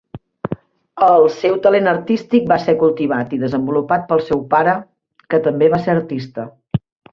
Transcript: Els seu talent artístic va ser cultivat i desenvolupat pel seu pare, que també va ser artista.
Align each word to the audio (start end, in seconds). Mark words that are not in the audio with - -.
Els 1.07 1.35
seu 1.41 1.59
talent 1.65 1.89
artístic 1.91 2.47
va 2.53 2.57
ser 2.63 2.75
cultivat 2.85 3.37
i 3.37 3.39
desenvolupat 3.45 4.09
pel 4.09 4.25
seu 4.31 4.43
pare, 4.57 4.75
que 5.35 5.43
també 5.51 5.71
va 5.77 5.83
ser 5.87 5.97
artista. 6.01 6.51